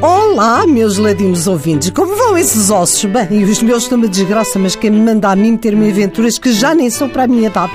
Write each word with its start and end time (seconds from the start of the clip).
Olá, 0.00 0.64
meus 0.64 0.96
ladinos 0.96 1.48
ouvintes, 1.48 1.90
como 1.90 2.14
vão 2.14 2.38
esses 2.38 2.70
ossos? 2.70 3.04
Bem, 3.04 3.42
os 3.42 3.60
meus 3.60 3.82
estão 3.82 3.98
uma 3.98 4.06
desgraça, 4.06 4.56
mas 4.56 4.76
quem 4.76 4.90
me 4.90 5.00
manda 5.00 5.28
a 5.28 5.34
mim 5.34 5.52
meter-me 5.52 5.90
aventuras 5.90 6.38
que 6.38 6.52
já 6.52 6.72
nem 6.72 6.88
são 6.88 7.08
para 7.08 7.24
a 7.24 7.26
minha 7.26 7.48
idade. 7.48 7.72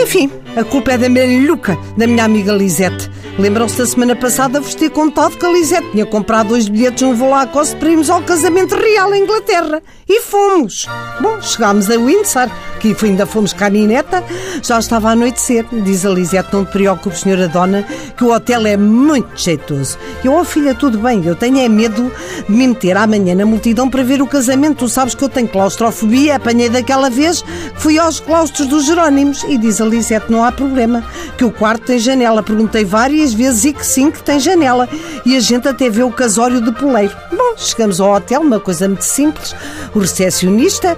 Enfim, 0.00 0.30
a 0.54 0.62
culpa 0.62 0.92
é 0.92 0.98
da 0.98 1.08
melhuca, 1.08 1.76
da 1.96 2.06
minha 2.06 2.24
amiga 2.24 2.52
Lisete. 2.52 3.10
Lembram-se 3.36 3.78
da 3.78 3.86
semana 3.86 4.14
passada 4.14 4.60
vos 4.60 4.76
ter 4.76 4.90
contado 4.90 5.36
que 5.36 5.44
a 5.44 5.50
Lisete 5.50 5.90
tinha 5.90 6.06
comprado 6.06 6.50
dois 6.50 6.68
bilhetes 6.68 7.02
num 7.02 7.16
voo 7.16 7.34
à 7.34 7.44
costa 7.48 7.76
para 7.76 7.90
irmos 7.90 8.10
ao 8.10 8.22
casamento 8.22 8.76
real 8.76 9.12
em 9.12 9.24
Inglaterra. 9.24 9.82
E 10.08 10.20
fomos. 10.20 10.86
Bom, 11.20 11.40
chegámos 11.40 11.90
a 11.90 11.96
Windsor, 11.96 12.48
que 12.80 12.96
ainda 13.04 13.26
fomos 13.26 13.52
cá 13.52 13.66
a 13.66 13.70
nineta, 13.70 14.24
já 14.62 14.78
estava 14.78 15.10
a 15.10 15.12
anoitecer. 15.12 15.66
Diz 15.84 16.06
a 16.06 16.10
Lisete, 16.10 16.48
não 16.52 16.64
te 16.64 16.72
preocupes, 16.72 17.20
senhora 17.20 17.46
dona, 17.48 17.84
que 18.16 18.24
o 18.24 18.32
hotel 18.32 18.66
é 18.66 18.76
muito 18.76 19.30
jeitoso. 19.36 19.98
Eu, 20.24 20.34
oh 20.34 20.44
filha, 20.44 20.74
tudo 20.74 20.98
bem, 20.98 21.24
eu 21.24 21.36
tenho 21.36 21.58
é 21.58 21.68
medo 21.68 22.10
de 22.48 22.52
me 22.54 22.66
meter 22.66 22.96
amanhã 22.96 23.34
na 23.34 23.44
multidão 23.44 23.88
para 23.88 24.02
ver 24.02 24.22
o 24.22 24.26
casamento. 24.26 24.78
Tu 24.78 24.88
sabes 24.88 25.14
que 25.14 25.22
eu 25.22 25.28
tenho 25.28 25.48
claustrofobia, 25.48 26.36
apanhei 26.36 26.68
daquela 26.68 27.10
vez 27.10 27.44
fui 27.76 27.98
aos 27.98 28.20
claustros 28.20 28.68
dos 28.68 28.86
Jerónimos. 28.86 29.44
E 29.44 29.58
diz 29.58 29.80
a 29.80 29.84
Lisete, 29.84 30.30
não 30.30 30.44
há 30.44 30.52
problema, 30.52 31.04
que 31.36 31.44
o 31.44 31.50
quarto 31.50 31.86
tem 31.86 31.98
janela. 31.98 32.42
Perguntei 32.42 32.84
várias 32.84 33.32
vezes 33.32 33.64
e 33.64 33.72
que 33.72 33.84
sim, 33.84 34.10
que 34.10 34.22
tem 34.22 34.38
janela. 34.38 34.88
E 35.24 35.36
a 35.36 35.40
gente 35.40 35.68
até 35.68 35.90
vê 35.90 36.02
o 36.02 36.10
casório 36.10 36.60
de 36.60 36.72
poleiro. 36.72 37.16
Bom, 37.30 37.54
chegamos 37.56 38.00
ao 38.00 38.14
hotel, 38.14 38.40
uma 38.42 38.60
coisa 38.60 38.88
muito 38.88 39.04
simples. 39.04 39.54
O 39.94 39.98
recepcionista 39.98 40.96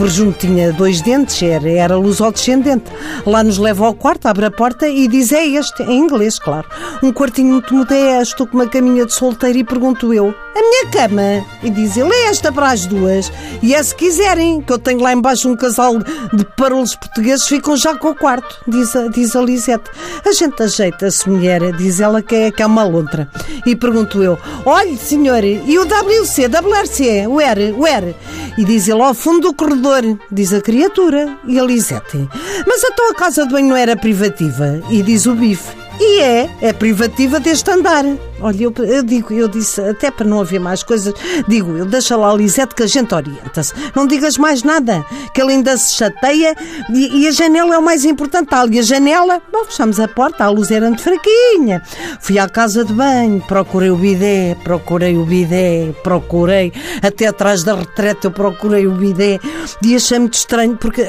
por 0.00 0.08
junto 0.08 0.38
tinha 0.38 0.72
dois 0.72 1.02
dentes, 1.02 1.42
era, 1.42 1.68
era 1.68 1.94
luz 1.94 2.22
ao 2.22 2.32
descendente. 2.32 2.86
Lá 3.26 3.44
nos 3.44 3.58
leva 3.58 3.84
ao 3.84 3.92
quarto, 3.92 4.28
abre 4.28 4.46
a 4.46 4.50
porta 4.50 4.88
e 4.88 5.06
diz: 5.06 5.30
É 5.30 5.46
este, 5.46 5.82
em 5.82 5.98
inglês, 5.98 6.38
claro. 6.38 6.66
Um 7.02 7.12
quartinho 7.12 7.52
muito 7.52 7.74
modesto, 7.74 8.46
com 8.46 8.56
uma 8.56 8.66
caminha 8.66 9.04
de 9.04 9.12
solteiro, 9.12 9.58
e 9.58 9.62
pergunto 9.62 10.14
eu: 10.14 10.34
A 10.60 10.62
minha 10.62 10.86
cama? 10.88 11.46
E 11.62 11.70
diz 11.70 11.96
ele: 11.96 12.12
É 12.12 12.26
esta 12.26 12.52
para 12.52 12.70
as 12.70 12.84
duas. 12.84 13.32
E 13.62 13.74
é 13.74 13.82
se 13.82 13.94
quiserem, 13.94 14.60
que 14.60 14.70
eu 14.70 14.78
tenho 14.78 15.00
lá 15.00 15.10
embaixo 15.10 15.48
um 15.48 15.56
casal 15.56 15.98
de 15.98 16.44
parolos 16.54 16.94
portugueses, 16.94 17.46
ficam 17.46 17.74
já 17.78 17.96
com 17.96 18.10
o 18.10 18.14
quarto, 18.14 18.60
diz 18.68 18.94
a, 18.94 19.08
diz 19.08 19.34
a 19.34 19.40
Lisete. 19.40 19.90
A 20.22 20.32
gente 20.32 20.62
ajeita-se, 20.62 21.26
mulher, 21.26 21.72
diz 21.78 21.98
ela 21.98 22.20
que 22.20 22.34
é, 22.34 22.50
que 22.50 22.62
é 22.62 22.66
uma 22.66 22.84
lontra. 22.84 23.30
E 23.64 23.74
pergunto 23.74 24.22
eu: 24.22 24.38
Olhe, 24.66 24.98
senhor, 24.98 25.42
e 25.42 25.78
o 25.78 25.84
WC, 25.84 26.44
WRC, 26.48 27.26
o 27.26 27.40
R, 27.40 27.72
o 27.72 27.86
R? 27.86 28.14
E 28.58 28.64
diz 28.64 28.86
ele: 28.86 29.00
Ao 29.00 29.14
fundo 29.14 29.48
do 29.48 29.54
corredor 29.54 30.02
diz 30.30 30.52
a 30.52 30.60
criatura. 30.60 31.38
E 31.46 31.58
a 31.58 31.62
Lisete. 31.62 32.28
Mas 32.66 32.84
a 32.84 32.90
tua 32.90 33.14
casa 33.14 33.46
de 33.46 33.52
banho 33.52 33.68
não 33.68 33.76
era 33.76 33.96
privativa? 33.96 34.82
E 34.90 35.02
diz 35.02 35.24
o 35.24 35.34
bife. 35.34 35.74
E 35.98 36.20
é, 36.20 36.50
é 36.60 36.72
privativa 36.74 37.40
deste 37.40 37.70
andar. 37.70 38.04
Olha, 38.40 38.64
eu, 38.64 38.74
eu, 38.78 39.02
digo, 39.02 39.32
eu 39.32 39.48
disse, 39.48 39.80
até 39.80 40.10
para 40.10 40.26
não 40.26 40.40
haver 40.40 40.58
mais 40.58 40.82
coisas, 40.82 41.12
digo 41.46 41.76
eu, 41.76 41.84
deixa 41.84 42.16
lá 42.16 42.30
a 42.30 42.34
Lisete 42.34 42.74
que 42.74 42.82
a 42.82 42.86
gente 42.86 43.14
orienta-se. 43.14 43.72
Não 43.94 44.06
digas 44.06 44.38
mais 44.38 44.62
nada, 44.62 45.04
que 45.34 45.40
ele 45.40 45.52
ainda 45.52 45.76
se 45.76 45.94
chateia 45.94 46.54
e, 46.92 47.22
e 47.22 47.28
a 47.28 47.30
janela 47.30 47.74
é 47.74 47.78
o 47.78 47.82
mais 47.82 48.04
importante. 48.04 48.54
Ali 48.54 48.78
a 48.78 48.82
janela, 48.82 49.42
bom, 49.52 49.64
fechamos 49.64 50.00
a 50.00 50.08
porta, 50.08 50.44
a 50.44 50.48
luz 50.48 50.70
era 50.70 50.86
muito 50.86 51.02
fraquinha. 51.02 51.82
Fui 52.20 52.38
à 52.38 52.48
casa 52.48 52.84
de 52.84 52.92
banho, 52.92 53.40
procurei 53.46 53.90
o 53.90 53.96
bidé, 53.96 54.56
procurei 54.62 55.16
o 55.16 55.24
bidé, 55.24 55.92
procurei, 56.02 56.72
até 57.02 57.26
atrás 57.26 57.62
da 57.62 57.74
retreta 57.74 58.26
eu 58.26 58.30
procurei 58.30 58.86
o 58.86 58.92
bidé 58.92 59.38
e 59.82 59.94
achei 59.94 60.18
muito 60.18 60.34
estranho 60.34 60.76
porque 60.76 61.04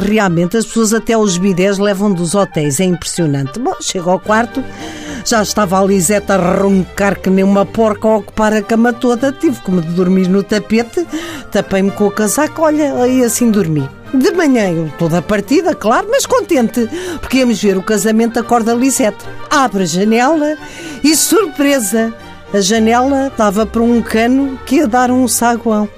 realmente 0.00 0.56
as 0.56 0.66
pessoas 0.66 0.92
até 0.92 1.16
os 1.16 1.36
bidés 1.36 1.78
levam 1.78 2.12
dos 2.12 2.34
hotéis, 2.34 2.80
é 2.80 2.84
impressionante. 2.84 3.58
Bom, 3.58 3.74
chego 3.80 4.10
ao 4.10 4.18
quarto. 4.18 4.62
Já 5.24 5.42
estava 5.42 5.80
a 5.80 5.84
Lisete 5.84 6.32
a 6.32 6.36
roncar 6.36 7.18
que 7.18 7.30
nem 7.30 7.42
uma 7.42 7.64
porca 7.64 8.06
a 8.06 8.16
ocupar 8.18 8.52
a 8.52 8.62
cama 8.62 8.92
toda. 8.92 9.32
Tive 9.32 9.58
como 9.62 9.80
de 9.80 9.88
dormir 9.92 10.28
no 10.28 10.42
tapete, 10.42 11.06
tapei-me 11.50 11.90
com 11.90 12.06
o 12.06 12.10
casaco, 12.10 12.60
olha, 12.60 13.06
e 13.06 13.24
assim 13.24 13.50
dormi. 13.50 13.88
De 14.12 14.30
manhã 14.32 14.70
eu 14.70 14.92
toda 14.98 15.22
partida, 15.22 15.74
claro, 15.74 16.08
mas 16.10 16.26
contente, 16.26 16.88
porque 17.20 17.38
íamos 17.38 17.60
ver 17.60 17.76
o 17.78 17.82
casamento 17.82 18.34
da 18.34 18.42
corda 18.42 18.74
Lisete. 18.74 19.24
Abre 19.50 19.84
a 19.84 19.86
janela 19.86 20.58
e 21.02 21.16
surpresa! 21.16 22.12
A 22.52 22.60
janela 22.60 23.32
dava 23.36 23.66
para 23.66 23.82
um 23.82 24.00
cano 24.00 24.56
que 24.66 24.76
ia 24.76 24.86
dar 24.86 25.10
um 25.10 25.26
saguão. 25.26 25.88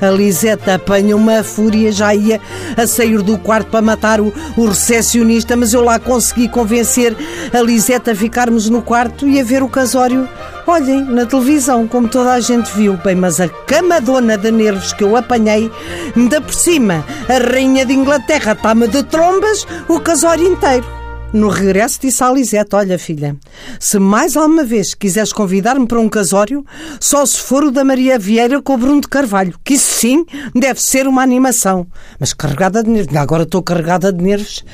A 0.00 0.10
Liseta 0.10 0.74
apanha 0.74 1.16
uma 1.16 1.42
fúria, 1.42 1.90
já 1.90 2.14
ia 2.14 2.40
a 2.76 2.86
sair 2.86 3.22
do 3.22 3.38
quarto 3.38 3.70
para 3.70 3.80
matar 3.80 4.20
o, 4.20 4.32
o 4.56 4.66
recepcionista, 4.66 5.56
mas 5.56 5.72
eu 5.72 5.82
lá 5.82 5.98
consegui 5.98 6.48
convencer 6.48 7.16
a 7.52 7.60
Liseta 7.60 8.12
a 8.12 8.14
ficarmos 8.14 8.68
no 8.68 8.82
quarto 8.82 9.26
e 9.26 9.40
a 9.40 9.44
ver 9.44 9.62
o 9.62 9.68
casório. 9.68 10.28
Olhem, 10.66 11.04
na 11.04 11.24
televisão, 11.24 11.86
como 11.86 12.08
toda 12.08 12.32
a 12.32 12.40
gente 12.40 12.70
viu. 12.76 12.96
Bem, 12.96 13.14
mas 13.14 13.40
a 13.40 13.48
camadona 13.48 14.36
de 14.36 14.50
nervos 14.50 14.92
que 14.92 15.04
eu 15.04 15.16
apanhei, 15.16 15.70
ainda 16.16 16.40
por 16.40 16.52
cima, 16.52 17.04
a 17.28 17.52
rainha 17.52 17.86
de 17.86 17.92
Inglaterra 17.92 18.52
está-me 18.52 18.88
de 18.88 19.02
trombas 19.04 19.66
o 19.88 20.00
casório 20.00 20.46
inteiro. 20.46 20.95
No 21.36 21.50
regresso 21.50 21.98
disse 22.00 22.24
à 22.24 22.32
Lisete, 22.32 22.74
olha 22.74 22.98
filha, 22.98 23.36
se 23.78 23.98
mais 23.98 24.38
alguma 24.38 24.64
vez 24.64 24.94
quiseres 24.94 25.34
convidar-me 25.34 25.86
para 25.86 26.00
um 26.00 26.08
casório, 26.08 26.64
só 26.98 27.26
se 27.26 27.38
for 27.38 27.62
o 27.62 27.70
da 27.70 27.84
Maria 27.84 28.18
Vieira 28.18 28.62
com 28.62 28.72
o 28.72 28.78
Bruno 28.78 29.02
de 29.02 29.08
Carvalho, 29.08 29.54
que 29.62 29.74
isso 29.74 30.00
sim 30.00 30.24
deve 30.54 30.80
ser 30.80 31.06
uma 31.06 31.22
animação. 31.22 31.86
Mas 32.18 32.32
carregada 32.32 32.82
de 32.82 32.88
nervos, 32.88 33.14
agora 33.14 33.42
estou 33.42 33.62
carregada 33.62 34.10
de 34.10 34.24
nervos. 34.24 34.64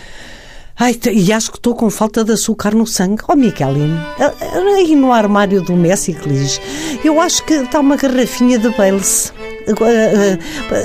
Ai, 0.79 0.97
e 1.13 1.33
acho 1.33 1.51
que 1.51 1.59
estou 1.59 1.75
com 1.75 1.91
falta 1.91 2.23
de 2.23 2.31
açúcar 2.31 2.73
no 2.77 2.87
sangue. 2.87 3.25
Oh, 3.27 3.35
Micheline, 3.35 3.99
aí 4.77 4.95
no 4.95 5.13
armário 5.13 5.63
do 5.63 5.75
Messi, 5.75 6.17
eu 7.05 7.21
acho 7.21 7.45
que 7.45 7.55
está 7.55 7.81
uma 7.81 7.97
garrafinha 7.97 8.57
de 8.57 8.69
Baileys. 8.71 9.33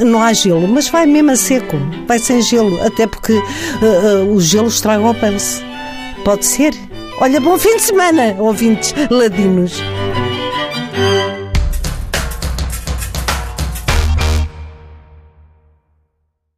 Não 0.05 0.21
há 0.21 0.33
gelo, 0.33 0.67
mas 0.67 0.89
vai 0.89 1.05
mesmo 1.05 1.31
a 1.31 1.35
seco. 1.35 1.77
Vai 2.07 2.19
sem 2.19 2.41
gelo, 2.41 2.81
até 2.85 3.07
porque 3.07 3.33
uh, 3.33 4.33
o 4.33 4.39
gelo 4.39 4.67
estraga 4.67 5.03
o 5.03 5.13
Baileys. 5.13 5.63
Pode 6.23 6.45
ser? 6.45 6.73
Olha, 7.19 7.39
bom 7.39 7.57
fim 7.57 7.75
de 7.77 7.81
semana, 7.81 8.35
ouvintes 8.37 8.93
ladinos. 9.09 9.81